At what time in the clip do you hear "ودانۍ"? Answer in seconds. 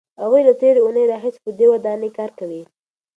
1.71-2.09